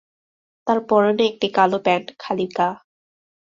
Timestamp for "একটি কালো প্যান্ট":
1.27-2.07